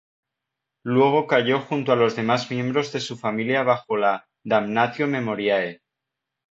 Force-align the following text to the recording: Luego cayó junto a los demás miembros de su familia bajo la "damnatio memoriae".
Luego 0.83 1.27
cayó 1.27 1.59
junto 1.61 1.91
a 1.91 1.95
los 1.95 2.15
demás 2.15 2.49
miembros 2.49 2.91
de 2.91 2.99
su 3.01 3.15
familia 3.17 3.61
bajo 3.61 3.97
la 3.97 4.25
"damnatio 4.43 5.05
memoriae". 5.05 5.81